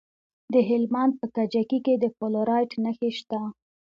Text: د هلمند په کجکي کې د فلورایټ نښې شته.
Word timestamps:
د 0.53 0.55
هلمند 0.69 1.13
په 1.19 1.25
کجکي 1.35 1.79
کې 1.85 1.93
د 2.03 2.05
فلورایټ 2.17 2.71
نښې 2.83 3.11
شته. 3.17 3.39